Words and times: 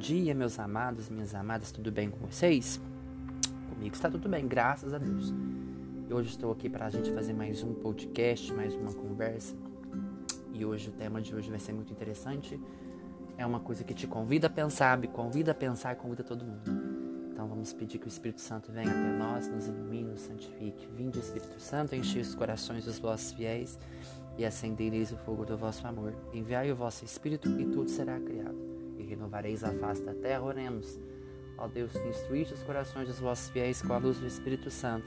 dia, 0.00 0.34
meus 0.34 0.58
amados, 0.58 1.10
minhas 1.10 1.34
amadas, 1.34 1.70
tudo 1.70 1.92
bem 1.92 2.10
com 2.10 2.26
vocês? 2.26 2.80
Comigo 3.68 3.94
está 3.94 4.10
tudo 4.10 4.30
bem, 4.30 4.48
graças 4.48 4.94
a 4.94 4.98
Deus. 4.98 5.30
E 6.08 6.14
hoje 6.14 6.30
estou 6.30 6.50
aqui 6.50 6.70
para 6.70 6.86
a 6.86 6.90
gente 6.90 7.12
fazer 7.12 7.34
mais 7.34 7.62
um 7.62 7.74
podcast, 7.74 8.50
mais 8.54 8.74
uma 8.74 8.94
conversa. 8.94 9.54
E 10.54 10.64
hoje 10.64 10.88
o 10.88 10.92
tema 10.92 11.20
de 11.20 11.34
hoje 11.34 11.50
vai 11.50 11.58
ser 11.58 11.74
muito 11.74 11.92
interessante. 11.92 12.58
É 13.36 13.44
uma 13.44 13.60
coisa 13.60 13.84
que 13.84 13.92
te 13.92 14.06
convida 14.06 14.46
a 14.46 14.50
pensar, 14.50 14.96
me 14.96 15.06
convida 15.06 15.52
a 15.52 15.54
pensar 15.54 15.94
convida 15.96 16.24
todo 16.24 16.46
mundo. 16.46 16.70
Então 17.30 17.46
vamos 17.46 17.74
pedir 17.74 17.98
que 17.98 18.06
o 18.06 18.08
Espírito 18.08 18.40
Santo 18.40 18.72
venha 18.72 18.90
até 18.90 19.18
nós, 19.18 19.48
nos 19.48 19.66
ilumine, 19.66 20.12
nos 20.12 20.20
santifique. 20.20 20.88
Vinde, 20.96 21.18
Espírito 21.18 21.60
Santo, 21.60 21.94
enche 21.94 22.18
os 22.20 22.34
corações 22.34 22.86
dos 22.86 22.98
vossos 22.98 23.32
fiéis 23.32 23.78
e 24.38 24.46
acendereis 24.46 25.12
o 25.12 25.16
fogo 25.18 25.44
do 25.44 25.58
vosso 25.58 25.86
amor. 25.86 26.14
Enviai 26.32 26.72
o 26.72 26.76
vosso 26.76 27.04
Espírito 27.04 27.50
e 27.60 27.66
tudo 27.66 27.90
será 27.90 28.18
criado 28.18 28.69
renovareis 29.10 29.62
a 29.62 29.72
face 29.72 30.02
da 30.02 30.14
terra, 30.14 30.42
oremos. 30.42 30.98
Ó 31.58 31.68
Deus, 31.68 31.92
que 31.92 32.08
instruíste 32.08 32.54
os 32.54 32.62
corações 32.62 33.08
dos 33.08 33.18
vossos 33.18 33.50
fiéis 33.50 33.82
com 33.82 33.92
a 33.92 33.98
luz 33.98 34.18
do 34.18 34.26
Espírito 34.26 34.70
Santo, 34.70 35.06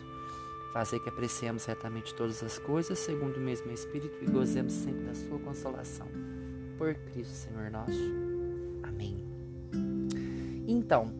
fazei 0.71 0.99
que 0.99 1.09
apreciemos 1.09 1.63
certamente 1.63 2.13
todas 2.13 2.43
as 2.43 2.59
coisas 2.59 2.99
segundo 2.99 3.37
o 3.37 3.39
mesmo 3.39 3.71
Espírito 3.71 4.23
e 4.23 4.29
gozemos 4.29 4.73
sempre 4.73 5.03
da 5.03 5.15
sua 5.15 5.39
consolação. 5.39 6.07
Por 6.77 6.93
Cristo, 6.93 7.33
Senhor 7.33 7.71
nosso. 7.71 8.13
Amém. 8.83 9.25
Então, 10.67 11.11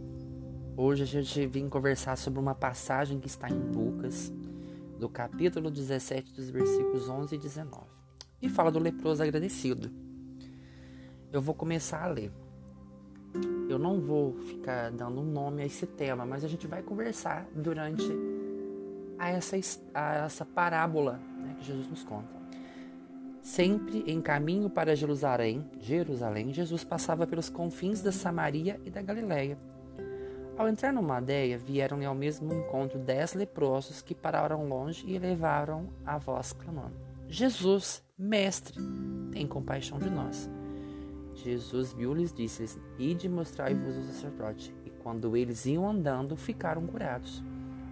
hoje 0.78 1.04
a 1.04 1.08
gente 1.08 1.48
vem 1.48 1.68
conversar 1.70 2.16
sobre 2.16 2.40
uma 2.40 2.54
passagem 2.54 3.20
que 3.20 3.28
está 3.28 3.50
em 3.50 3.60
Lucas, 3.60 4.32
do 5.00 5.10
capítulo 5.10 5.72
17, 5.72 6.34
dos 6.34 6.50
versículos 6.50 7.10
11 7.10 7.36
e 7.36 7.38
19. 7.38 7.86
E 8.42 8.50
fala 8.50 8.72
do 8.72 8.80
leproso 8.80 9.24
agradecido. 9.24 9.90
Eu 11.32 11.42
vou 11.42 11.56
começar 11.56 12.04
a 12.04 12.08
ler. 12.08 12.32
Eu 13.74 13.80
não 13.80 14.00
vou 14.00 14.34
ficar 14.34 14.92
dando 14.92 15.20
um 15.20 15.26
nome 15.26 15.64
a 15.64 15.66
esse 15.66 15.88
tema, 15.88 16.26
mas 16.28 16.46
a 16.46 16.48
gente 16.48 16.68
vai 16.68 16.84
conversar 16.84 17.48
durante 17.56 18.08
a 19.18 19.30
essa, 19.30 19.56
a 19.94 20.26
essa 20.26 20.46
parábola 20.46 21.20
né, 21.40 21.56
que 21.58 21.66
Jesus 21.66 21.88
nos 21.88 22.04
conta. 22.04 22.44
Sempre 23.42 24.04
em 24.06 24.22
caminho 24.22 24.70
para 24.70 24.96
Jerusalém, 24.96 25.68
Jerusalém, 25.80 26.54
Jesus 26.54 26.84
passava 26.84 27.26
pelos 27.26 27.50
confins 27.50 28.02
da 28.02 28.12
Samaria 28.12 28.80
e 28.86 28.92
da 28.92 29.02
Galiléia. 29.02 29.58
Ao 30.56 30.68
entrar 30.68 30.94
numa 30.94 31.16
aldeia, 31.16 31.58
vieram-lhe 31.58 32.06
ao 32.06 32.14
mesmo 32.14 32.54
encontro 32.54 33.00
dez 33.00 33.34
leprosos 33.34 34.04
que 34.04 34.14
pararam 34.14 34.68
longe 34.68 35.04
e 35.08 35.16
elevaram 35.16 35.90
a 36.06 36.20
voz 36.20 36.54
clamando: 36.54 36.94
Jesus, 37.28 38.04
mestre, 38.16 38.80
tem 39.32 39.48
compaixão 39.48 39.98
de 39.98 40.12
nós. 40.12 40.48
Jesus 41.36 41.94
viu-lhes 41.94 42.32
e 42.32 42.36
disse-lhes: 42.36 42.80
Ide 42.98 43.28
mostrai-vos 43.30 43.98
o 43.98 44.04
sacerdote. 44.04 44.74
E 44.86 44.90
quando 44.90 45.36
eles 45.36 45.66
iam 45.66 45.90
andando, 45.90 46.36
ficaram 46.36 46.86
curados. 46.86 47.44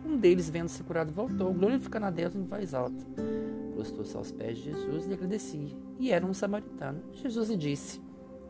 Um 0.06 0.18
deles, 0.18 0.50
vendo-se 0.50 0.84
curado, 0.84 1.12
voltou, 1.12 1.54
glorificando 1.54 2.08
a 2.08 2.10
Deus 2.10 2.36
em 2.36 2.44
voz 2.44 2.74
alta. 2.74 3.06
Prostou-se 3.74 4.16
aos 4.16 4.32
pés 4.32 4.58
de 4.58 4.66
Jesus 4.66 5.08
e 5.08 5.14
agradecia. 5.14 5.78
E 6.00 6.12
era 6.12 6.26
um 6.26 6.34
samaritano. 6.34 7.02
Jesus 7.14 7.50
lhe 7.50 7.58
disse: 7.58 8.02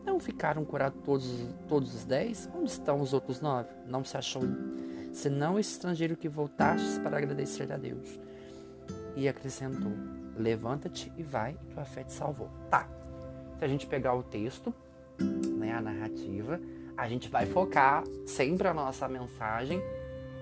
Não 0.04 0.18
ficaram 0.18 0.64
curados 0.64 1.00
todos, 1.04 1.48
todos 1.68 1.94
os 1.94 2.04
dez? 2.04 2.48
Onde 2.54 2.70
estão 2.70 3.00
os 3.00 3.12
outros 3.12 3.40
nove? 3.40 3.68
Não 3.86 4.04
se 4.04 4.16
achou 4.16 4.42
senão 5.12 5.58
esse 5.58 5.72
estrangeiro 5.72 6.16
que 6.16 6.28
voltastes 6.28 6.98
para 6.98 7.18
agradecer 7.18 7.70
a 7.72 7.76
Deus. 7.76 8.18
E 9.14 9.28
acrescentou: 9.28 9.92
Levanta-te 10.36 11.12
e 11.16 11.22
vai, 11.22 11.56
e 11.62 11.74
tua 11.74 11.84
fé 11.84 12.02
te 12.02 12.12
salvou. 12.12 12.48
Tá. 12.70 12.88
Se 13.58 13.64
a 13.64 13.68
gente 13.68 13.86
pegar 13.86 14.14
o 14.14 14.22
texto, 14.22 14.74
né, 15.18 15.72
a 15.72 15.80
narrativa, 15.80 16.60
a 16.96 17.08
gente 17.08 17.28
vai 17.28 17.46
focar 17.46 18.04
sempre 18.26 18.68
a 18.68 18.74
nossa 18.74 19.08
mensagem 19.08 19.80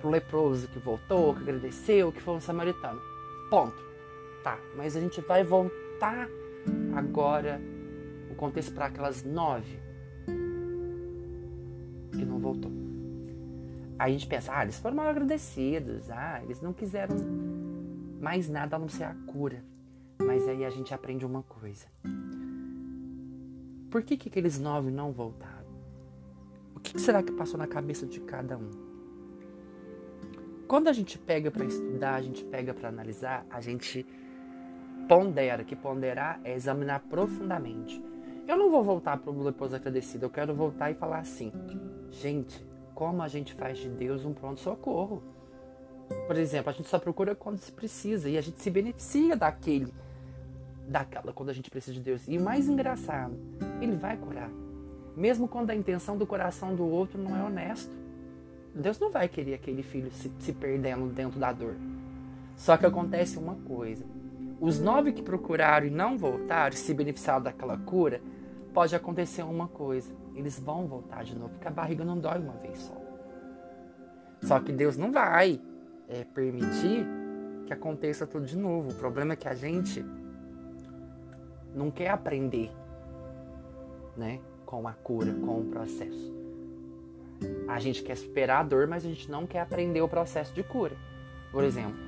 pro 0.01 0.11
leproso 0.11 0.69
que 0.69 0.79
voltou, 0.79 1.35
que 1.35 1.43
agradeceu, 1.43 2.13
que 2.13 2.21
foi 2.21 2.35
um 2.35 2.41
samaritano. 2.41 3.01
Ponto. 3.49 3.91
Tá, 4.43 4.59
mas 4.77 4.97
a 4.97 5.01
gente 5.01 5.21
vai 5.21 5.45
voltar 5.45 6.29
agora 6.95 7.61
o 8.31 8.35
contexto 8.35 8.73
para 8.73 8.87
aquelas 8.87 9.23
nove 9.23 9.79
que 12.13 12.25
não 12.25 12.39
voltou. 12.39 12.71
Aí 13.99 14.11
a 14.11 14.19
gente 14.19 14.27
pensa, 14.27 14.57
ah, 14.57 14.63
eles 14.63 14.79
foram 14.79 14.97
mal 14.97 15.09
agradecidos, 15.09 16.11
ah, 16.11 16.41
eles 16.43 16.61
não 16.63 16.73
quiseram 16.73 17.15
mais 18.19 18.49
nada 18.49 18.77
a 18.77 18.79
não 18.79 18.89
ser 18.89 19.05
a 19.05 19.15
cura. 19.27 19.63
Mas 20.19 20.49
aí 20.49 20.65
a 20.65 20.71
gente 20.71 20.93
aprende 20.95 21.25
uma 21.25 21.43
coisa. 21.43 21.87
Por 23.91 24.03
que, 24.03 24.17
que 24.17 24.29
aqueles 24.29 24.59
nove 24.59 24.91
não 24.91 25.11
voltaram? 25.11 25.69
O 26.77 26.81
que, 26.81 26.95
que 26.95 27.01
será 27.01 27.23
que 27.23 27.33
passou 27.33 27.59
na 27.59 27.67
cabeça 27.67 28.07
de 28.07 28.21
cada 28.21 28.57
um? 28.57 28.71
Quando 30.69 30.87
a 30.87 30.93
gente 30.93 31.19
pega 31.19 31.51
para 31.51 31.65
estudar, 31.65 32.15
a 32.15 32.23
gente 32.23 32.45
pega 32.45 32.73
para 32.73 32.89
analisar, 32.89 33.45
a 33.51 33.61
gente 33.61 34.07
pondera. 35.09 35.65
Que 35.65 35.75
ponderar 35.75 36.41
é 36.45 36.55
examinar 36.55 37.01
profundamente. 37.11 38.01
Eu 38.47 38.57
não 38.57 38.71
vou 38.71 38.85
voltar 38.85 39.19
para 39.19 39.33
o 39.33 39.45
depois 39.45 39.75
agradecido, 39.75 40.27
eu 40.27 40.31
quero 40.31 40.55
voltar 40.55 40.93
e 40.93 40.95
falar 40.95 41.19
assim: 41.19 41.53
gente, 42.13 42.65
como 42.95 43.23
a 43.23 43.29
gente 43.29 43.53
faz 43.55 43.79
de 43.79 43.89
Deus 43.89 44.25
um 44.25 44.33
pronto-socorro? 44.33 45.23
Por 46.29 46.37
exemplo, 46.37 46.71
a 46.71 46.73
gente 46.73 46.89
só 46.89 46.99
procura 46.99 47.35
quando 47.35 47.59
se 47.59 47.73
precisa 47.73 48.29
e 48.29 48.39
a 48.39 48.41
gente 48.41 48.61
se 48.63 48.71
beneficia 48.71 49.37
daquele 49.37 49.93
daquela 50.91 51.33
quando 51.33 51.51
a 51.51 51.53
gente 51.53 51.71
precisa 51.71 51.95
de 51.95 52.01
Deus. 52.01 52.27
E 52.27 52.37
o 52.37 52.43
mais 52.43 52.69
engraçado, 52.69 53.35
ele 53.81 53.95
vai 53.95 54.17
curar. 54.17 54.51
Mesmo 55.17 55.47
quando 55.47 55.71
a 55.71 55.75
intenção 55.75 56.17
do 56.17 56.27
coração 56.27 56.75
do 56.75 56.85
outro 56.85 57.21
não 57.21 57.37
é 57.37 57.43
honesto. 57.43 57.95
Deus 58.75 58.99
não 58.99 59.11
vai 59.11 59.29
querer 59.29 59.55
aquele 59.55 59.83
filho 59.83 60.11
se, 60.13 60.31
se 60.39 60.53
perdendo 60.53 61.07
dentro 61.07 61.39
da 61.39 61.53
dor. 61.53 61.77
Só 62.57 62.77
que 62.77 62.87
acontece 62.87 63.39
uma 63.39 63.55
coisa. 63.55 64.05
Os 64.61 64.79
nove 64.79 65.13
que 65.13 65.23
procuraram 65.23 65.87
e 65.87 65.91
não 65.91 66.19
voltaram, 66.19 66.77
se 66.77 66.93
beneficiaram 66.93 67.43
daquela 67.43 67.79
cura, 67.79 68.21
pode 68.75 68.95
acontecer 68.95 69.43
uma 69.43 69.67
coisa. 69.69 70.13
Eles 70.35 70.59
vão 70.59 70.87
voltar 70.87 71.25
de 71.25 71.35
novo, 71.35 71.51
porque 71.51 71.67
a 71.67 71.71
barriga 71.71 72.05
não 72.05 72.19
dói 72.19 72.39
uma 72.39 72.53
vez 72.55 72.79
só. 72.79 73.01
Só 74.43 74.61
que 74.61 74.73
Deus 74.73 74.97
não 74.97 75.11
vai 75.11 75.61
é, 76.09 76.25
permitir 76.25 77.07
que 77.67 77.73
aconteça 77.73 78.27
tudo 78.27 78.47
de 78.47 78.57
novo. 78.57 78.91
O 78.91 78.95
problema 78.95 79.33
é 79.33 79.37
que 79.37 79.49
a 79.49 79.55
gente 79.55 80.05
não 81.75 81.91
quer 81.91 82.11
aprender, 82.11 82.71
né, 84.17 84.41
com 84.67 84.87
a 84.87 84.93
cura, 84.93 85.33
com 85.33 85.61
o 85.61 85.65
processo. 85.65 86.35
A 87.69 87.79
gente 87.79 88.03
quer 88.03 88.17
superar 88.17 88.61
a 88.61 88.63
dor, 88.63 88.87
mas 88.87 89.05
a 89.05 89.09
gente 89.09 89.31
não 89.31 89.47
quer 89.47 89.61
aprender 89.61 90.01
o 90.03 90.09
processo 90.09 90.53
de 90.55 90.63
cura. 90.63 90.97
Por 91.51 91.65
exemplo, 91.65 91.99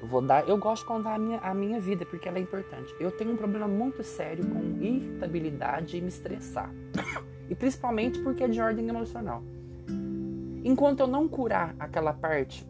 eu 0.00 0.06
vou 0.06 0.20
dar, 0.20 0.48
eu 0.48 0.56
gosto 0.56 0.82
de 0.82 0.88
contar 0.88 1.14
a 1.14 1.18
minha, 1.18 1.38
a 1.38 1.54
minha 1.54 1.80
vida 1.80 2.04
porque 2.04 2.28
ela 2.28 2.38
é 2.38 2.40
importante. 2.40 2.94
Eu 2.98 3.10
tenho 3.12 3.32
um 3.32 3.36
problema 3.36 3.68
muito 3.68 4.02
sério 4.02 4.44
com 4.46 4.82
irritabilidade 4.82 5.96
e 5.96 6.00
me 6.00 6.08
estressar. 6.08 6.70
E 7.50 7.54
principalmente 7.54 8.18
porque 8.20 8.44
é 8.44 8.48
de 8.48 8.62
ordem 8.62 8.88
emocional. 8.88 9.42
Enquanto 10.64 11.00
eu 11.00 11.06
não 11.06 11.28
curar 11.28 11.74
aquela 11.78 12.14
parte 12.14 12.66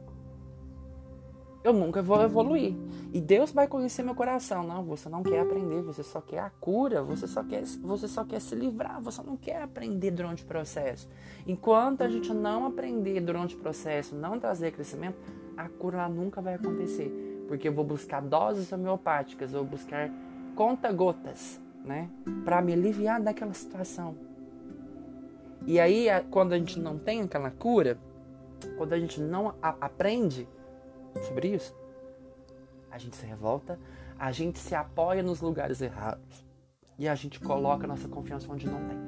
eu 1.65 1.73
nunca 1.73 2.03
vou 2.03 2.21
evoluir. 2.23 2.75
E 3.13 3.21
Deus 3.21 3.53
vai 3.53 3.69
conhecer 3.69 4.03
meu 4.03 4.15
coração. 4.15 4.63
Não, 4.63 4.83
você 4.83 5.09
não 5.09 5.23
quer 5.23 5.41
aprender, 5.41 5.83
você 5.83 6.03
só 6.03 6.21
quer 6.21 6.41
a 6.41 6.51
cura, 6.51 7.03
você 7.03 7.27
só 7.27 7.43
quer, 7.45 7.65
você 7.65 8.09
só 8.09 8.25
quer 8.25 8.41
se 8.41 8.55
livrar, 8.55 9.01
você 9.01 9.23
não 9.23 9.37
quer 9.37 9.63
aprender 9.63 10.11
durante 10.11 10.43
o 10.43 10.47
processo. 10.47 11.09
Enquanto 11.47 12.03
a 12.03 12.09
gente 12.09 12.33
não 12.33 12.67
aprender 12.67 13.21
durante 13.21 13.55
o 13.55 13.59
processo, 13.59 14.15
não 14.15 14.41
trazer 14.41 14.73
crescimento, 14.73 15.17
a 15.57 15.69
cura 15.69 16.09
nunca 16.09 16.41
vai 16.41 16.55
acontecer. 16.55 17.45
Porque 17.47 17.69
eu 17.69 17.73
vou 17.73 17.85
buscar 17.85 18.21
doses 18.21 18.73
homeopáticas, 18.73 19.53
vou 19.53 19.65
buscar 19.65 20.11
conta-gotas, 20.57 21.61
né? 21.85 22.09
Para 22.45 22.61
me 22.63 22.73
aliviar 22.73 23.21
daquela 23.21 23.55
situação. 23.55 24.15
E 25.65 25.79
aí, 25.79 26.07
quando 26.31 26.55
a 26.55 26.59
gente 26.59 26.81
não 26.81 26.99
tem 26.99 27.23
aquela 27.23 27.51
cura, 27.51 27.97
quando 28.77 28.95
a 28.95 28.99
gente 28.99 29.21
não 29.21 29.55
aprende, 29.61 30.49
sobre 31.21 31.49
isso, 31.49 31.75
a 32.91 32.99
gente 32.99 33.17
se 33.17 33.27
revolta, 33.27 33.79
a 34.19 34.31
gente 34.31 34.59
se 34.59 34.75
apoia 34.75 35.23
nos 35.23 35.41
lugares 35.41 35.81
errados 35.81 36.45
e 36.99 37.09
a 37.09 37.15
gente 37.15 37.41
coloca 37.41 37.87
nossa 37.87 38.09
confiança 38.09 38.51
onde 38.51 38.67
não 38.67 38.79
tem. 38.89 38.99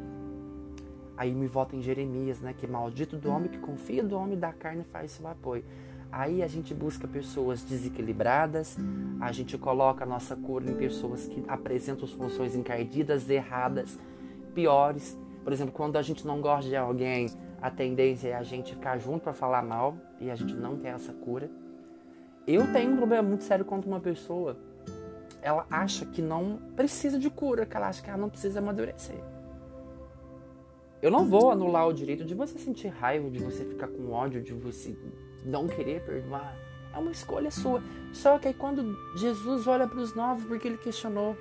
Aí 1.17 1.33
me 1.33 1.47
volta 1.47 1.77
em 1.77 1.83
Jeremias, 1.83 2.41
né? 2.41 2.53
Que 2.53 2.67
maldito 2.67 3.17
do 3.17 3.31
homem 3.31 3.49
que 3.49 3.59
confia 3.59 4.03
do 4.03 4.17
homem 4.17 4.39
da 4.39 4.53
carne 4.53 4.85
faz 4.85 5.13
seu 5.13 5.29
apoio. 5.29 5.65
Aí 6.11 6.43
a 6.43 6.47
gente 6.47 6.73
busca 6.73 7.07
pessoas 7.09 7.63
desequilibradas, 7.63 8.77
a 9.21 9.33
gente 9.33 9.59
coloca 9.59 10.05
a 10.05 10.07
nossa 10.07 10.37
cura 10.37 10.71
em 10.71 10.75
pessoas 10.75 11.27
que 11.27 11.45
apresentam 11.49 12.07
funções 12.07 12.55
encardidas, 12.55 13.29
erradas, 13.29 13.99
piores. 14.55 15.19
Por 15.43 15.53
exemplo, 15.53 15.73
quando 15.73 15.97
a 15.97 16.03
gente 16.03 16.27
não 16.27 16.41
gosta 16.41 16.69
de 16.69 16.77
alguém, 16.77 17.29
a 17.61 17.71
tendência 17.71 18.29
é 18.29 18.35
a 18.35 18.43
gente 18.43 18.75
ficar 18.75 18.99
junto 18.99 19.23
para 19.23 19.33
falar 19.33 19.63
mal 19.63 19.97
e 20.21 20.31
a 20.31 20.37
gente 20.37 20.55
não 20.55 20.77
quer 20.77 20.95
essa 20.95 21.13
cura. 21.13 21.51
Eu 22.47 22.71
tenho 22.73 22.93
um 22.93 22.97
problema 22.97 23.29
muito 23.29 23.45
sério 23.45 23.65
quando 23.65 23.87
uma 23.87 24.01
pessoa 24.01 24.57
ela 25.41 25.67
acha 25.71 26.07
que 26.07 26.23
não 26.23 26.59
precisa 26.75 27.19
de 27.19 27.29
cura, 27.29 27.67
que 27.67 27.77
ela 27.77 27.89
acha 27.89 28.03
que 28.03 28.09
ela 28.09 28.19
não 28.19 28.31
precisa 28.31 28.61
amadurecer. 28.61 29.19
Eu 31.03 31.11
não 31.11 31.27
vou 31.27 31.51
anular 31.51 31.87
o 31.87 31.93
direito 31.93 32.25
de 32.25 32.35
você 32.35 32.59
sentir 32.59 32.89
raiva, 32.89 33.31
de 33.31 33.39
você 33.39 33.65
ficar 33.65 33.89
com 33.89 34.11
ódio, 34.11 34.43
de 34.43 34.55
você 34.55 34.97
não 35.45 35.69
querer 35.69 36.03
perdoar. 36.03 36.57
É 36.95 36.99
uma 36.99 37.11
escolha 37.11 37.51
sua. 37.51 37.83
Só 38.13 38.39
que 38.39 38.49
aí 38.49 38.55
quando 38.55 38.97
Jesus 39.17 39.67
olha 39.67 39.87
para 39.87 39.99
os 39.99 40.15
nove, 40.15 40.47
porque 40.47 40.67
ele 40.67 40.79
questionou 40.79 41.37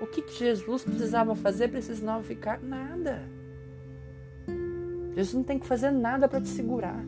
o 0.00 0.06
que, 0.06 0.20
que 0.20 0.34
Jesus 0.34 0.84
precisava 0.84 1.34
fazer 1.34 1.68
para 1.68 1.78
esses 1.78 2.02
nove 2.02 2.26
ficar? 2.26 2.60
Nada. 2.60 3.22
Jesus 5.14 5.34
não 5.34 5.44
tem 5.44 5.58
que 5.58 5.66
fazer 5.66 5.90
nada 5.90 6.28
para 6.28 6.40
te 6.40 6.48
segurar. 6.48 7.02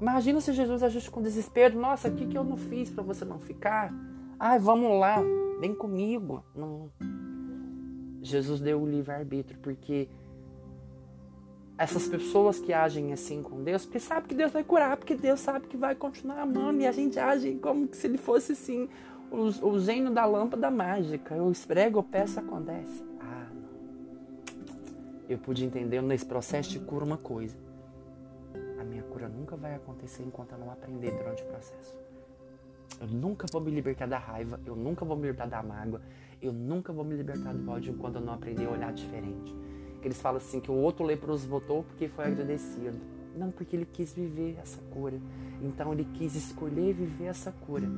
Imagina 0.00 0.40
se 0.40 0.52
Jesus 0.52 0.82
agisse 0.82 1.10
com 1.10 1.20
desespero. 1.20 1.78
Nossa, 1.78 2.08
o 2.08 2.14
que, 2.14 2.26
que 2.26 2.38
eu 2.38 2.44
não 2.44 2.56
fiz 2.56 2.90
para 2.90 3.02
você 3.02 3.24
não 3.24 3.38
ficar? 3.38 3.92
Ai, 4.38 4.58
vamos 4.58 4.98
lá, 4.98 5.22
vem 5.60 5.74
comigo. 5.74 6.42
Não. 6.54 6.90
Jesus 8.22 8.60
deu 8.60 8.80
o 8.80 8.88
livre-arbítrio, 8.88 9.58
porque 9.60 10.08
essas 11.76 12.06
pessoas 12.08 12.58
que 12.58 12.72
agem 12.72 13.12
assim 13.12 13.42
com 13.42 13.62
Deus, 13.62 13.84
porque 13.84 14.00
sabe 14.00 14.28
que 14.28 14.34
Deus 14.34 14.52
vai 14.52 14.62
curar, 14.62 14.96
porque 14.96 15.14
Deus 15.14 15.40
sabe 15.40 15.66
que 15.66 15.76
vai 15.76 15.94
continuar 15.94 16.40
amando, 16.40 16.80
e 16.80 16.86
a 16.86 16.92
gente 16.92 17.18
age 17.18 17.54
como 17.56 17.88
se 17.92 18.06
ele 18.06 18.18
fosse 18.18 18.52
assim, 18.52 18.88
o, 19.30 19.68
o 19.68 19.80
gênio 19.80 20.10
da 20.10 20.24
lâmpada 20.24 20.70
mágica. 20.70 21.34
Eu 21.34 21.50
esprego, 21.50 21.98
eu 21.98 22.02
peço, 22.02 22.38
acontece. 22.38 23.02
Ah, 23.20 23.46
não. 23.54 24.70
Eu 25.28 25.38
pude 25.38 25.64
entender 25.64 26.02
nesse 26.02 26.24
processo 26.26 26.70
de 26.70 26.80
cura 26.80 27.04
uma 27.04 27.18
coisa. 27.18 27.56
Cura 29.10 29.28
nunca 29.28 29.56
vai 29.56 29.74
acontecer 29.74 30.22
enquanto 30.22 30.52
eu 30.52 30.58
não 30.58 30.70
aprender 30.70 31.10
durante 31.10 31.42
o 31.42 31.46
processo. 31.46 31.98
Eu 33.00 33.06
nunca 33.08 33.46
vou 33.50 33.60
me 33.60 33.70
libertar 33.70 34.06
da 34.06 34.18
raiva, 34.18 34.60
eu 34.64 34.76
nunca 34.76 35.04
vou 35.04 35.16
me 35.16 35.22
libertar 35.22 35.46
da 35.46 35.62
mágoa, 35.62 36.00
eu 36.40 36.52
nunca 36.52 36.92
vou 36.92 37.04
me 37.04 37.16
libertar 37.16 37.52
do 37.52 37.70
ódio 37.70 37.92
enquanto 37.92 38.16
eu 38.16 38.20
não 38.20 38.34
aprender 38.34 38.66
a 38.66 38.70
olhar 38.70 38.92
diferente. 38.92 39.54
Eles 40.02 40.20
falam 40.20 40.38
assim 40.38 40.60
que 40.60 40.70
o 40.70 40.74
outro 40.74 41.04
leproso 41.04 41.48
votou 41.48 41.82
porque 41.82 42.08
foi 42.08 42.26
agradecido. 42.26 42.98
Não, 43.36 43.50
porque 43.50 43.76
ele 43.76 43.86
quis 43.86 44.12
viver 44.12 44.58
essa 44.60 44.80
cura. 44.90 45.18
Então 45.62 45.92
ele 45.92 46.04
quis 46.14 46.34
escolher 46.34 46.94
viver 46.94 47.26
essa 47.26 47.52
cura. 47.52 47.88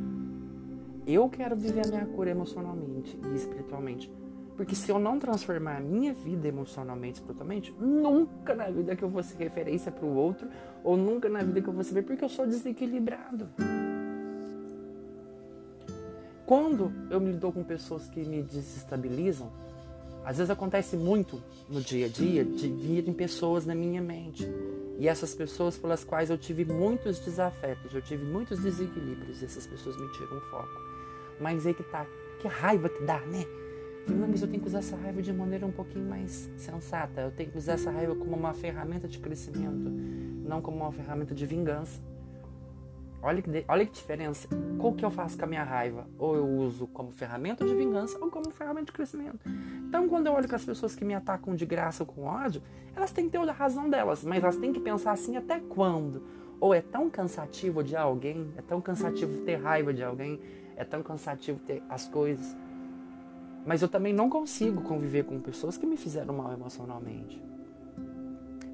Eu 1.06 1.28
quero 1.28 1.56
viver 1.56 1.86
a 1.86 1.88
minha 1.88 2.06
cura 2.06 2.30
emocionalmente 2.30 3.18
e 3.24 3.34
espiritualmente. 3.34 4.10
Porque 4.56 4.74
se 4.74 4.90
eu 4.90 4.98
não 4.98 5.18
transformar 5.18 5.76
a 5.76 5.80
minha 5.80 6.12
vida 6.12 6.46
emocionalmente 6.46 7.18
espiritualmente, 7.18 7.74
nunca 7.78 8.54
na 8.54 8.68
vida 8.70 8.94
que 8.94 9.02
eu 9.02 9.08
vou 9.08 9.22
ser 9.22 9.36
referência 9.38 9.90
para 9.90 10.04
o 10.04 10.14
outro, 10.14 10.48
ou 10.84 10.96
nunca 10.96 11.28
na 11.28 11.42
vida 11.42 11.60
que 11.60 11.68
eu 11.68 11.72
vou 11.72 11.82
ser 11.82 12.02
porque 12.02 12.24
eu 12.24 12.28
sou 12.28 12.46
desequilibrado. 12.46 13.48
Quando 16.44 16.92
eu 17.10 17.20
me 17.20 17.32
lido 17.32 17.50
com 17.50 17.64
pessoas 17.64 18.06
que 18.08 18.20
me 18.24 18.42
desestabilizam, 18.42 19.50
às 20.24 20.36
vezes 20.36 20.50
acontece 20.50 20.96
muito 20.96 21.42
no 21.68 21.80
dia 21.80 22.06
a 22.06 22.08
dia 22.08 22.44
de 22.44 22.68
virem 22.68 23.12
pessoas 23.12 23.64
na 23.66 23.74
minha 23.74 24.00
mente. 24.00 24.46
E 24.98 25.08
essas 25.08 25.34
pessoas 25.34 25.76
pelas 25.78 26.04
quais 26.04 26.30
eu 26.30 26.38
tive 26.38 26.64
muitos 26.64 27.18
desafetos, 27.18 27.94
eu 27.94 28.02
tive 28.02 28.24
muitos 28.24 28.60
desequilíbrios, 28.60 29.42
e 29.42 29.46
essas 29.46 29.66
pessoas 29.66 29.96
me 29.96 30.06
tiram 30.12 30.36
o 30.36 30.40
foco. 30.42 30.80
Mas 31.40 31.66
aí 31.66 31.74
que 31.74 31.82
tá, 31.82 32.06
que 32.40 32.46
raiva 32.46 32.88
que 32.88 33.02
dá, 33.02 33.18
né? 33.20 33.44
Mas 34.06 34.42
eu 34.42 34.48
tenho 34.48 34.60
que 34.60 34.68
usar 34.68 34.78
essa 34.78 34.96
raiva 34.96 35.22
de 35.22 35.32
maneira 35.32 35.66
um 35.66 35.72
pouquinho 35.72 36.08
mais 36.08 36.50
sensata. 36.56 37.20
Eu 37.20 37.30
tenho 37.30 37.50
que 37.50 37.58
usar 37.58 37.74
essa 37.74 37.90
raiva 37.90 38.14
como 38.14 38.34
uma 38.34 38.52
ferramenta 38.52 39.06
de 39.06 39.18
crescimento, 39.18 39.90
não 40.44 40.60
como 40.60 40.78
uma 40.78 40.92
ferramenta 40.92 41.34
de 41.34 41.46
vingança. 41.46 42.00
Olha 43.22 43.40
que, 43.40 43.64
olha 43.68 43.86
que 43.86 43.92
diferença. 43.92 44.48
Qual 44.78 44.92
que 44.94 45.04
eu 45.04 45.10
faço 45.10 45.38
com 45.38 45.44
a 45.44 45.46
minha 45.46 45.62
raiva? 45.62 46.08
Ou 46.18 46.34
eu 46.34 46.44
uso 46.44 46.88
como 46.88 47.12
ferramenta 47.12 47.64
de 47.64 47.72
vingança 47.72 48.18
ou 48.20 48.28
como 48.28 48.50
ferramenta 48.50 48.86
de 48.86 48.92
crescimento. 48.92 49.38
Então, 49.88 50.08
quando 50.08 50.26
eu 50.26 50.32
olho 50.32 50.48
com 50.48 50.56
as 50.56 50.64
pessoas 50.64 50.96
que 50.96 51.04
me 51.04 51.14
atacam 51.14 51.54
de 51.54 51.64
graça 51.64 52.02
ou 52.02 52.06
com 52.06 52.24
ódio, 52.24 52.60
elas 52.96 53.12
têm 53.12 53.26
que 53.26 53.38
ter 53.38 53.38
a 53.38 53.52
razão 53.52 53.88
delas, 53.88 54.24
mas 54.24 54.42
elas 54.42 54.56
têm 54.56 54.72
que 54.72 54.80
pensar 54.80 55.12
assim 55.12 55.36
até 55.36 55.60
quando? 55.60 56.24
Ou 56.58 56.74
é 56.74 56.80
tão 56.80 57.08
cansativo 57.08 57.82
de 57.84 57.94
alguém, 57.94 58.52
é 58.56 58.62
tão 58.62 58.80
cansativo 58.80 59.44
ter 59.44 59.56
raiva 59.56 59.94
de 59.94 60.02
alguém, 60.02 60.40
é 60.76 60.82
tão 60.84 61.02
cansativo 61.02 61.60
ter 61.60 61.80
as 61.88 62.08
coisas. 62.08 62.56
Mas 63.64 63.82
eu 63.82 63.88
também 63.88 64.12
não 64.12 64.28
consigo 64.28 64.82
conviver 64.82 65.24
com 65.24 65.40
pessoas 65.40 65.76
que 65.76 65.86
me 65.86 65.96
fizeram 65.96 66.34
mal 66.34 66.52
emocionalmente. 66.52 67.42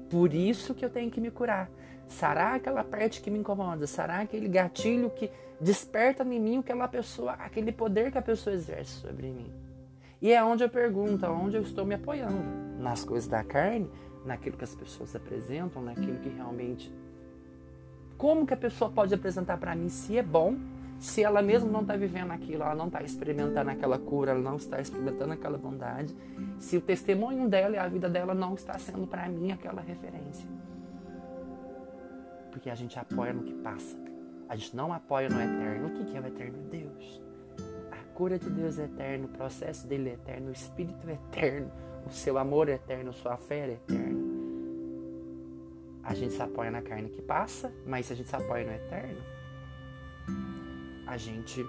Por 0.09 0.33
isso 0.33 0.73
que 0.73 0.83
eu 0.83 0.89
tenho 0.89 1.11
que 1.11 1.21
me 1.21 1.29
curar. 1.29 1.69
Sarar 2.07 2.55
aquela 2.55 2.83
parte 2.83 3.21
que 3.21 3.29
me 3.29 3.37
incomoda, 3.37 3.85
sarar 3.85 4.21
aquele 4.21 4.47
gatilho 4.47 5.11
que 5.11 5.29
desperta 5.61 6.23
em 6.23 6.39
mim 6.39 6.57
aquela 6.57 6.87
pessoa, 6.87 7.33
aquele 7.33 7.71
poder 7.71 8.11
que 8.11 8.17
a 8.17 8.21
pessoa 8.21 8.55
exerce 8.55 8.93
sobre 9.01 9.27
mim. 9.27 9.51
E 10.19 10.33
é 10.33 10.43
onde 10.43 10.63
eu 10.63 10.69
pergunto, 10.69 11.25
onde 11.27 11.55
eu 11.55 11.61
estou 11.61 11.85
me 11.85 11.93
apoiando, 11.93 12.43
nas 12.79 13.03
coisas 13.03 13.29
da 13.29 13.43
carne, 13.43 13.89
naquilo 14.25 14.57
que 14.57 14.63
as 14.63 14.73
pessoas 14.73 15.15
apresentam, 15.15 15.83
naquilo 15.83 16.17
que 16.17 16.29
realmente 16.29 16.91
como 18.19 18.45
que 18.45 18.53
a 18.53 18.57
pessoa 18.57 18.91
pode 18.91 19.15
apresentar 19.15 19.57
para 19.57 19.73
mim 19.73 19.87
se 19.87 20.17
é 20.17 20.21
bom, 20.21 20.57
se 20.99 21.23
ela 21.23 21.41
mesmo 21.41 21.71
não 21.71 21.81
está 21.81 21.95
vivendo 21.95 22.31
aquilo, 22.31 22.63
ela 22.63 22.75
não 22.75 22.87
está 22.87 23.01
experimentando 23.01 23.69
aquela 23.69 23.97
cura, 23.97 24.31
ela 24.31 24.41
não 24.41 24.57
está 24.57 24.81
experimentando 24.81 25.33
aquela 25.33 25.57
bondade, 25.57 26.13
se 26.59 26.75
o 26.75 26.81
testemunho 26.81 27.47
dela 27.47 27.75
e 27.75 27.79
a 27.79 27.87
vida 27.87 28.09
dela 28.09 28.33
não 28.33 28.53
está 28.53 28.77
sendo 28.77 29.07
para 29.07 29.27
mim 29.29 29.51
aquela 29.51 29.81
referência. 29.81 30.47
Porque 32.51 32.69
a 32.69 32.75
gente 32.75 32.99
apoia 32.99 33.31
no 33.31 33.43
que 33.43 33.53
passa. 33.53 33.97
A 34.49 34.55
gente 34.55 34.75
não 34.75 34.91
apoia 34.91 35.29
no 35.29 35.39
eterno. 35.39 35.87
O 35.87 36.05
que 36.05 36.17
é 36.17 36.19
o 36.19 36.25
eterno? 36.25 36.57
Deus. 36.69 37.21
A 37.91 38.13
cura 38.15 38.37
de 38.37 38.49
Deus 38.49 38.77
é 38.77 38.85
eterna, 38.85 39.25
o 39.25 39.29
processo 39.29 39.87
dele 39.87 40.09
é 40.09 40.13
eterno, 40.13 40.49
o 40.49 40.51
Espírito 40.51 41.07
é 41.07 41.13
eterno, 41.13 41.71
o 42.05 42.11
seu 42.11 42.37
amor 42.37 42.67
é 42.67 42.73
eterno, 42.73 43.13
sua 43.13 43.37
fé 43.37 43.69
é 43.69 43.73
eterna. 43.73 44.19
A 46.03 46.13
gente 46.13 46.33
se 46.33 46.41
apoia 46.41 46.71
na 46.71 46.81
carne 46.81 47.09
que 47.09 47.21
passa, 47.21 47.71
mas 47.85 48.07
se 48.07 48.13
a 48.13 48.15
gente 48.15 48.27
se 48.27 48.35
apoia 48.35 48.65
no 48.65 48.73
eterno, 48.73 49.21
a 51.09 51.17
gente 51.17 51.65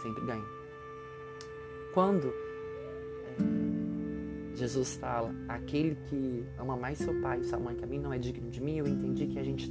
sempre 0.00 0.24
ganha. 0.24 0.44
Quando 1.92 2.28
é, 2.28 3.36
Jesus 4.54 4.94
fala, 4.94 5.34
aquele 5.48 5.96
que 6.08 6.46
ama 6.56 6.76
mais 6.76 6.98
seu 6.98 7.20
pai 7.20 7.40
e 7.40 7.44
sua 7.44 7.58
mãe 7.58 7.74
que 7.74 7.82
a 7.82 7.86
mim 7.86 7.98
não 7.98 8.12
é 8.12 8.18
digno 8.18 8.48
de 8.48 8.60
mim, 8.62 8.76
eu 8.76 8.86
entendi 8.86 9.26
que 9.26 9.38
a 9.38 9.42
gente 9.42 9.68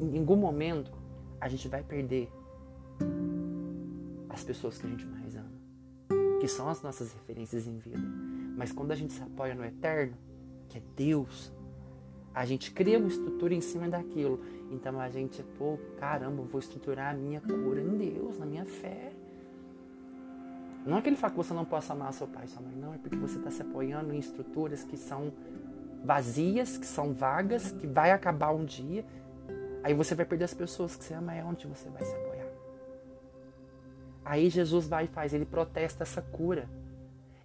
em 0.00 0.18
algum 0.18 0.36
momento 0.36 0.92
a 1.40 1.48
gente 1.48 1.66
vai 1.66 1.82
perder 1.82 2.30
as 4.28 4.44
pessoas 4.44 4.76
que 4.76 4.86
a 4.86 4.90
gente 4.90 5.06
mais 5.06 5.34
ama, 5.34 5.50
que 6.40 6.46
são 6.46 6.68
as 6.68 6.82
nossas 6.82 7.12
referências 7.14 7.66
em 7.66 7.78
vida. 7.78 7.98
Mas 8.54 8.70
quando 8.70 8.92
a 8.92 8.94
gente 8.94 9.14
se 9.14 9.22
apoia 9.22 9.54
no 9.54 9.64
eterno, 9.64 10.14
que 10.68 10.76
é 10.76 10.82
Deus, 10.94 11.52
a 12.34 12.44
gente 12.44 12.70
cria 12.70 12.98
uma 12.98 13.08
estrutura 13.08 13.54
em 13.54 13.60
cima 13.60 13.88
daquilo. 13.88 14.40
Então 14.70 15.00
a 15.00 15.08
gente, 15.08 15.42
pô, 15.58 15.78
caramba, 15.98 16.42
vou 16.42 16.58
estruturar 16.58 17.14
a 17.14 17.16
minha 17.16 17.40
cura 17.40 17.80
em 17.80 17.96
Deus, 17.96 18.38
na 18.38 18.46
minha 18.46 18.64
fé. 18.64 19.12
Não 20.86 20.98
é 20.98 21.02
que 21.02 21.08
ele 21.08 21.16
fala 21.16 21.30
que 21.32 21.36
você 21.36 21.54
não 21.54 21.64
possa 21.64 21.92
amar 21.92 22.12
seu 22.12 22.26
pai 22.26 22.44
e 22.44 22.48
sua 22.48 22.62
mãe, 22.62 22.74
não, 22.74 22.94
é 22.94 22.98
porque 22.98 23.16
você 23.16 23.38
está 23.38 23.50
se 23.50 23.62
apoiando 23.62 24.14
em 24.14 24.18
estruturas 24.18 24.84
que 24.84 24.96
são 24.96 25.32
vazias, 26.04 26.78
que 26.78 26.86
são 26.86 27.12
vagas, 27.12 27.72
que 27.72 27.86
vai 27.86 28.10
acabar 28.12 28.52
um 28.52 28.64
dia 28.64 29.04
Aí 29.82 29.94
você 29.94 30.14
vai 30.14 30.26
perder 30.26 30.44
as 30.44 30.54
pessoas 30.54 30.96
que 30.96 31.04
você 31.04 31.14
ama, 31.14 31.34
é 31.34 31.44
onde 31.44 31.66
você 31.66 31.88
vai 31.88 32.04
se 32.04 32.14
apoiar. 32.14 32.46
Aí 34.24 34.50
Jesus 34.50 34.86
vai 34.86 35.04
e 35.04 35.08
faz, 35.08 35.32
ele 35.32 35.46
protesta 35.46 36.02
essa 36.02 36.20
cura. 36.20 36.68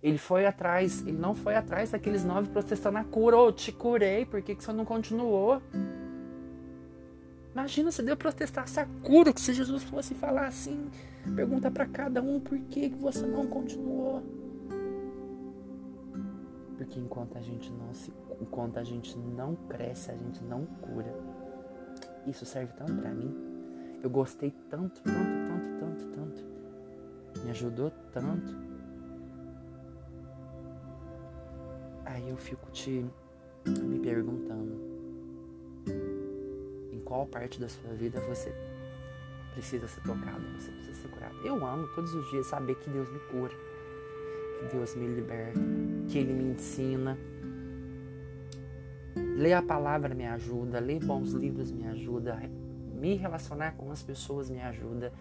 Ele 0.01 0.17
foi 0.17 0.45
atrás, 0.45 1.05
ele 1.07 1.17
não 1.17 1.33
foi 1.33 1.55
atrás 1.55 1.91
daqueles 1.91 2.25
nove 2.25 2.49
protestando 2.49 2.97
a 2.97 3.03
cura. 3.03 3.37
Ô, 3.37 3.47
oh, 3.47 3.51
te 3.51 3.71
curei, 3.71 4.25
por 4.25 4.41
que, 4.41 4.55
que 4.55 4.63
você 4.63 4.73
não 4.73 4.83
continuou? 4.83 5.61
Imagina 7.53 7.91
se 7.91 8.01
Deus 8.01 8.17
protestasse 8.17 8.79
a 8.79 8.87
cura, 9.03 9.31
que 9.31 9.39
se 9.39 9.53
Jesus 9.53 9.83
fosse 9.83 10.15
falar 10.15 10.47
assim, 10.47 10.89
pergunta 11.35 11.69
para 11.69 11.85
cada 11.85 12.19
um 12.19 12.39
por 12.39 12.57
que, 12.57 12.89
que 12.89 12.97
você 12.97 13.27
não 13.27 13.45
continuou. 13.45 14.23
Porque 16.75 16.99
enquanto 16.99 17.37
a 17.37 17.41
gente 17.41 17.71
não 17.71 17.93
se, 17.93 18.11
enquanto 18.41 18.77
a 18.77 18.83
gente 18.83 19.15
não 19.17 19.55
cresce, 19.69 20.09
a 20.09 20.15
gente 20.15 20.43
não 20.43 20.65
cura. 20.65 21.13
Isso 22.25 22.43
serve 22.43 22.73
tanto 22.73 22.95
para 22.95 23.11
mim. 23.11 23.31
Eu 24.01 24.09
gostei 24.09 24.51
tanto, 24.69 25.01
tanto, 25.01 25.47
tanto, 25.47 25.79
tanto, 25.79 26.05
tanto. 26.07 27.43
Me 27.43 27.51
ajudou 27.51 27.91
tanto. 28.11 28.55
Aí 32.03 32.27
eu 32.27 32.37
fico 32.37 32.71
te 32.71 33.05
me 33.65 33.99
perguntando 33.99 34.92
qual 37.13 37.27
parte 37.27 37.59
da 37.59 37.69
sua 37.69 37.93
vida 37.93 38.19
você 38.21 38.51
precisa 39.53 39.87
ser 39.87 40.01
tocado, 40.01 40.41
você 40.57 40.71
precisa 40.71 40.99
ser 40.99 41.07
curado. 41.09 41.35
Eu 41.45 41.63
amo 41.63 41.87
todos 41.93 42.11
os 42.11 42.27
dias 42.31 42.47
saber 42.47 42.73
que 42.79 42.89
Deus 42.89 43.07
me 43.11 43.19
cura, 43.29 43.53
que 44.59 44.75
Deus 44.75 44.95
me 44.95 45.05
liberta, 45.05 45.59
que 46.09 46.17
Ele 46.17 46.33
me 46.33 46.53
ensina 46.53 47.15
Ler 49.15 49.53
a 49.53 49.61
palavra 49.61 50.15
me 50.15 50.25
ajuda, 50.25 50.79
ler 50.79 51.05
bons 51.05 51.33
livros 51.33 51.71
me 51.71 51.85
ajuda, 51.85 52.35
me 52.99 53.15
relacionar 53.15 53.75
com 53.75 53.91
as 53.91 54.01
pessoas 54.01 54.49
me 54.49 54.59
ajuda. 54.59 55.13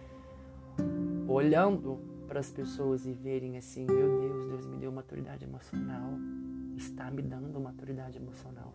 Olhando 1.27 1.99
para 2.27 2.39
as 2.39 2.49
pessoas 2.49 3.05
e 3.05 3.11
verem 3.11 3.55
assim, 3.55 3.85
meu 3.85 4.19
Deus, 4.19 4.47
Deus 4.47 4.65
me 4.65 4.77
deu 4.77 4.91
maturidade 4.91 5.45
emocional. 5.45 6.17
está 6.75 7.11
me 7.11 7.21
dando 7.21 7.59
maturidade 7.59 8.17
emocional. 8.17 8.73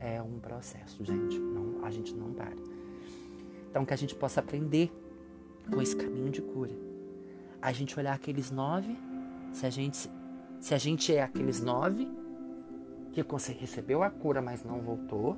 É 0.00 0.22
um 0.22 0.38
processo, 0.38 1.04
gente. 1.04 1.38
Não, 1.38 1.84
a 1.84 1.90
gente 1.90 2.14
não 2.14 2.32
para. 2.32 2.54
Então, 3.70 3.84
que 3.84 3.92
a 3.92 3.96
gente 3.96 4.14
possa 4.14 4.40
aprender 4.40 4.90
com 5.72 5.80
esse 5.82 5.94
caminho 5.94 6.30
de 6.30 6.40
cura. 6.40 6.72
A 7.60 7.72
gente 7.72 7.98
olhar 7.98 8.14
aqueles 8.14 8.50
nove, 8.50 8.96
se 9.52 9.66
a 9.66 9.70
gente, 9.70 10.10
se 10.60 10.74
a 10.74 10.78
gente 10.78 11.14
é 11.14 11.22
aqueles 11.22 11.60
nove 11.60 12.08
que 13.12 13.52
recebeu 13.52 14.02
a 14.02 14.10
cura, 14.10 14.40
mas 14.40 14.62
não 14.64 14.80
voltou, 14.80 15.36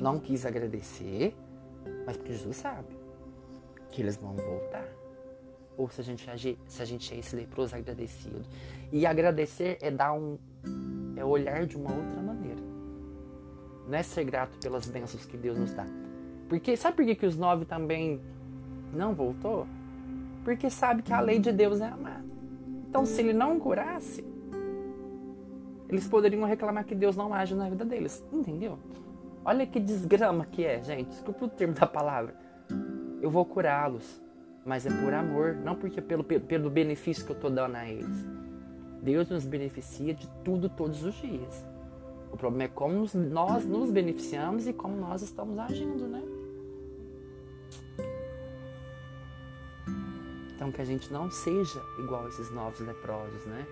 não 0.00 0.18
quis 0.18 0.44
agradecer, 0.44 1.34
mas 2.06 2.16
porque 2.16 2.32
Jesus 2.32 2.56
sabe 2.56 2.94
que 3.90 4.02
eles 4.02 4.16
vão 4.16 4.34
voltar. 4.34 4.86
Ou 5.76 5.88
se 5.88 6.00
a 6.00 6.04
gente, 6.04 6.58
se 6.66 6.82
a 6.82 6.84
gente 6.84 7.14
é 7.14 7.18
esse 7.18 7.34
leproso 7.34 7.74
agradecido. 7.74 8.42
E 8.90 9.06
agradecer 9.06 9.78
é 9.80 9.90
dar 9.90 10.12
um. 10.12 10.38
é 11.16 11.24
olhar 11.24 11.66
de 11.66 11.76
uma 11.76 11.90
outra. 11.90 12.21
Não 13.92 13.98
é 13.98 14.02
ser 14.02 14.24
grato 14.24 14.56
pelas 14.58 14.86
bênçãos 14.86 15.26
que 15.26 15.36
Deus 15.36 15.58
nos 15.58 15.74
dá. 15.74 15.84
Porque 16.48 16.78
sabe 16.78 16.96
por 16.96 17.04
que, 17.04 17.14
que 17.14 17.26
os 17.26 17.36
nove 17.36 17.66
também 17.66 18.22
não 18.90 19.14
voltou? 19.14 19.66
Porque 20.42 20.70
sabe 20.70 21.02
que 21.02 21.12
a 21.12 21.20
lei 21.20 21.38
de 21.38 21.52
Deus 21.52 21.78
é 21.78 21.88
amar. 21.88 22.24
Então, 22.88 23.04
se 23.04 23.20
ele 23.20 23.34
não 23.34 23.60
curasse, 23.60 24.24
eles 25.90 26.08
poderiam 26.08 26.42
reclamar 26.46 26.86
que 26.86 26.94
Deus 26.94 27.16
não 27.16 27.34
age 27.34 27.54
na 27.54 27.68
vida 27.68 27.84
deles. 27.84 28.24
Entendeu? 28.32 28.78
Olha 29.44 29.66
que 29.66 29.78
desgrama 29.78 30.46
que 30.46 30.64
é, 30.64 30.82
gente. 30.82 31.10
Desculpa 31.10 31.44
o 31.44 31.48
termo 31.50 31.74
da 31.74 31.86
palavra. 31.86 32.34
Eu 33.20 33.28
vou 33.28 33.44
curá-los, 33.44 34.22
mas 34.64 34.86
é 34.86 34.90
por 35.02 35.12
amor, 35.12 35.54
não 35.56 35.76
porque 35.76 36.00
pelo, 36.00 36.24
pelo 36.24 36.70
benefício 36.70 37.26
que 37.26 37.32
eu 37.32 37.36
estou 37.36 37.50
dando 37.50 37.76
a 37.76 37.86
eles. 37.86 38.24
Deus 39.02 39.28
nos 39.28 39.44
beneficia 39.44 40.14
de 40.14 40.26
tudo 40.42 40.70
todos 40.70 41.04
os 41.04 41.14
dias. 41.16 41.71
O 42.32 42.36
problema 42.36 42.64
é 42.64 42.68
como 42.68 43.06
nós 43.14 43.64
nos 43.64 43.90
beneficiamos 43.90 44.66
e 44.66 44.72
como 44.72 44.96
nós 44.96 45.22
estamos 45.22 45.58
agindo, 45.58 46.08
né? 46.08 46.22
Então 50.54 50.72
que 50.72 50.80
a 50.80 50.84
gente 50.84 51.12
não 51.12 51.30
seja 51.30 51.82
igual 51.98 52.24
a 52.24 52.28
esses 52.28 52.50
novos 52.50 52.80
leprosos, 52.80 53.44
né? 53.46 53.66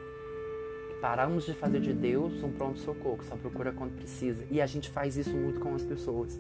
Paramos 1.01 1.47
de 1.47 1.55
fazer 1.55 1.81
de 1.81 1.95
Deus 1.95 2.43
um 2.43 2.53
pronto-socorro, 2.53 3.25
só 3.25 3.35
procura 3.37 3.73
quando 3.73 3.97
precisa. 3.97 4.45
E 4.51 4.61
a 4.61 4.67
gente 4.67 4.91
faz 4.91 5.17
isso 5.17 5.35
muito 5.35 5.59
com 5.61 5.75
as 5.75 5.83
pessoas. 5.83 6.39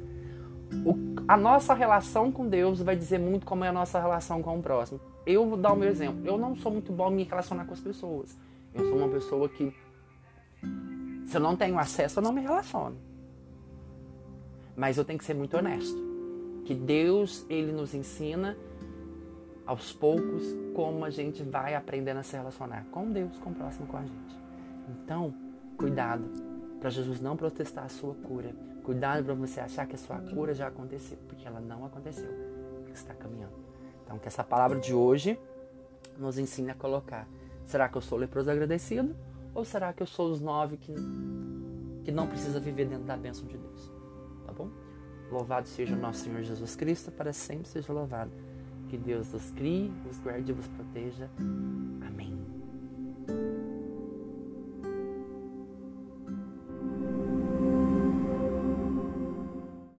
O, 0.84 0.94
a 1.26 1.36
nossa 1.36 1.72
relação 1.72 2.30
com 2.30 2.46
Deus 2.46 2.82
vai 2.82 2.94
dizer 2.94 3.18
muito 3.18 3.46
como 3.46 3.64
é 3.64 3.68
a 3.68 3.72
nossa 3.72 3.98
relação 3.98 4.42
com 4.42 4.58
o 4.58 4.62
próximo. 4.62 5.00
Eu 5.24 5.48
vou 5.48 5.56
dar 5.56 5.72
o 5.72 5.76
meu 5.76 5.88
exemplo. 5.88 6.26
Eu 6.26 6.36
não 6.36 6.54
sou 6.54 6.70
muito 6.70 6.92
bom 6.92 7.10
em 7.10 7.16
me 7.16 7.24
relacionar 7.24 7.64
com 7.64 7.72
as 7.72 7.80
pessoas. 7.80 8.36
Eu 8.74 8.88
sou 8.88 8.98
uma 8.98 9.08
pessoa 9.08 9.48
que, 9.48 9.72
se 11.30 11.36
eu 11.36 11.40
não 11.40 11.54
tenho 11.54 11.78
acesso, 11.78 12.18
eu 12.18 12.24
não 12.24 12.32
me 12.32 12.40
relaciono. 12.40 12.96
Mas 14.74 14.98
eu 14.98 15.04
tenho 15.04 15.16
que 15.16 15.24
ser 15.24 15.34
muito 15.34 15.56
honesto. 15.56 15.96
Que 16.64 16.74
Deus, 16.74 17.46
Ele 17.48 17.70
nos 17.70 17.94
ensina 17.94 18.58
aos 19.64 19.92
poucos 19.92 20.42
como 20.74 21.04
a 21.04 21.10
gente 21.10 21.44
vai 21.44 21.76
aprendendo 21.76 22.18
a 22.18 22.24
se 22.24 22.36
relacionar 22.36 22.84
com 22.90 23.12
Deus, 23.12 23.38
com 23.38 23.50
o 23.50 23.54
próximo, 23.54 23.86
com 23.86 23.96
a 23.96 24.02
gente. 24.02 24.36
Então, 24.88 25.32
cuidado 25.78 26.24
para 26.80 26.90
Jesus 26.90 27.20
não 27.20 27.36
protestar 27.36 27.84
a 27.84 27.88
sua 27.88 28.14
cura. 28.16 28.52
Cuidado 28.82 29.24
para 29.24 29.34
você 29.34 29.60
achar 29.60 29.86
que 29.86 29.94
a 29.94 29.98
sua 29.98 30.18
cura 30.18 30.52
já 30.52 30.66
aconteceu, 30.66 31.16
porque 31.28 31.46
ela 31.46 31.60
não 31.60 31.86
aconteceu. 31.86 32.30
Está 32.92 33.14
caminhando. 33.14 33.54
Então, 34.04 34.18
que 34.18 34.26
essa 34.26 34.42
palavra 34.42 34.80
de 34.80 34.92
hoje 34.92 35.38
nos 36.18 36.38
ensine 36.38 36.72
a 36.72 36.74
colocar: 36.74 37.28
será 37.66 37.88
que 37.88 37.96
eu 37.96 38.02
sou 38.02 38.18
leproso 38.18 38.50
agradecido? 38.50 39.14
Ou 39.54 39.64
será 39.64 39.92
que 39.92 40.02
eu 40.02 40.06
sou 40.06 40.30
os 40.30 40.40
nove 40.40 40.76
que, 40.76 40.94
que 42.04 42.12
não 42.12 42.26
precisa 42.26 42.60
viver 42.60 42.86
dentro 42.86 43.04
da 43.04 43.16
bênção 43.16 43.46
de 43.46 43.56
Deus? 43.56 43.90
Tá 44.46 44.52
bom? 44.52 44.70
Louvado 45.30 45.68
seja 45.68 45.94
o 45.94 45.98
nosso 45.98 46.24
Senhor 46.24 46.42
Jesus 46.42 46.74
Cristo, 46.76 47.10
para 47.10 47.32
sempre 47.32 47.68
seja 47.68 47.92
louvado. 47.92 48.30
Que 48.88 48.98
Deus 48.98 49.32
os 49.32 49.50
crie, 49.52 49.92
os 50.10 50.18
guarde 50.18 50.50
e 50.50 50.54
vos 50.54 50.66
proteja. 50.66 51.30
Amém. 52.06 52.29